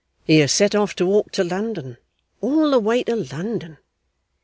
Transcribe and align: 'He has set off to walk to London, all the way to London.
'He 0.23 0.39
has 0.39 0.51
set 0.51 0.73
off 0.73 0.95
to 0.95 1.05
walk 1.05 1.31
to 1.33 1.43
London, 1.43 1.97
all 2.41 2.71
the 2.71 2.79
way 2.79 3.03
to 3.03 3.15
London. 3.15 3.77